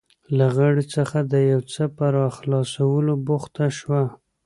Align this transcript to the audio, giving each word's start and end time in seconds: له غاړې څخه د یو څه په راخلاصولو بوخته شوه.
له 0.37 0.45
غاړې 0.55 0.83
څخه 0.95 1.17
د 1.31 1.33
یو 1.51 1.61
څه 1.73 1.83
په 1.97 2.05
راخلاصولو 2.17 3.13
بوخته 3.27 3.65
شوه. 3.77 4.01